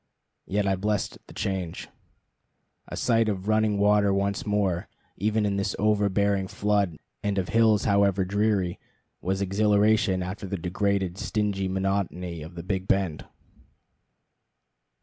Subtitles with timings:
[0.47, 1.87] Yet I blessed the change.
[2.87, 7.83] A sight of running water once more, even of this overbearing flood, and of hills
[7.83, 8.79] however dreary,
[9.21, 13.27] was exhilaration after the degraded, stingy monotony of the Big Bend.